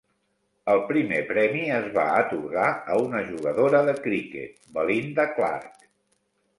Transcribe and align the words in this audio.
El 0.75 0.79
primer 0.91 1.19
premi 1.31 1.61
es 1.75 1.85
va 1.99 2.07
atorgar 2.23 2.65
a 2.95 2.97
una 3.05 3.23
jugadora 3.31 3.85
de 3.93 3.97
criquet, 4.09 4.61
Belinda 4.81 5.33
Clark. 5.41 5.91